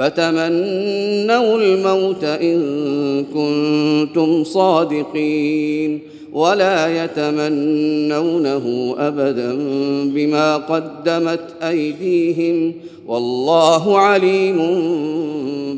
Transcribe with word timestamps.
فتمنوا 0.00 1.58
الموت 1.58 2.24
إن 2.24 2.60
كنتم 3.34 4.44
صادقين 4.44 6.00
ولا 6.32 7.04
يتمنونه 7.04 8.94
أبدا 8.98 9.54
بما 10.04 10.56
قدمت 10.56 11.40
أيديهم 11.62 12.74
والله 13.06 13.98
عليم 13.98 14.56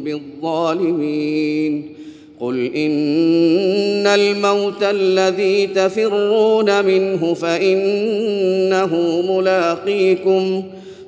بالظالمين 0.04 1.92
قل 2.40 2.64
إن 2.64 4.06
الموت 4.06 4.82
الذي 4.82 5.66
تفرون 5.66 6.84
منه 6.84 7.34
فإنه 7.34 9.22
ملاقيكم 9.28 10.62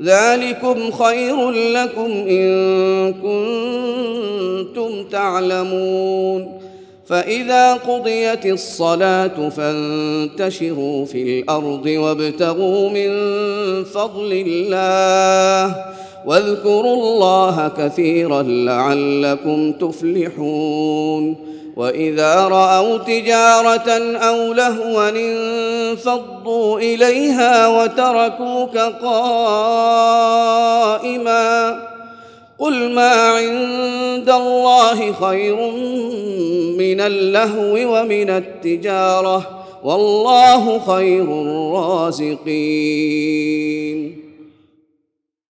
ذلكم 0.00 0.90
خير 0.90 1.50
لكم 1.50 2.10
إن 2.28 3.12
كنتم 3.12 5.04
تعلمون. 5.04 6.58
فإذا 7.06 7.74
قضيت 7.74 8.46
الصلاة 8.46 9.48
فانتشروا 9.48 11.04
في 11.04 11.22
الأرض 11.22 11.86
وابتغوا 11.86 12.90
من 12.90 13.10
فضل 13.84 14.44
الله 14.46 15.84
واذكروا 16.26 16.94
الله 16.94 17.68
كثيرا 17.78 18.42
لعلكم 18.42 19.72
تفلحون. 19.72 21.52
وإذا 21.76 22.34
رأوا 22.34 22.98
تجارة 22.98 23.90
أو 24.16 24.52
لهوا 24.52 25.10
انفضوا 25.92 26.78
إليها 26.78 27.68
وتركوك 27.68 28.78
قائما 28.78 30.22
قل 32.58 32.94
ما 32.94 33.10
عند 33.12 34.30
الله 34.30 35.12
خير 35.12 35.56
من 36.78 37.00
اللهو 37.00 37.74
ومن 37.74 38.30
التجارة 38.30 39.64
والله 39.84 40.78
خير 40.78 41.22
الرازقين 41.22 42.72